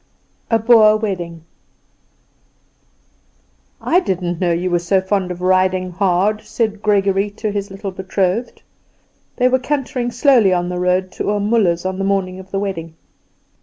[0.49, 1.43] A Boer wedding.
[3.79, 7.69] "I didn't know before you were so fond of riding hard," said Gregory to his
[7.69, 8.63] little betrothed.
[9.35, 12.59] They were cantering slowly on the road to Oom Muller's on the morning of the
[12.59, 12.95] wedding.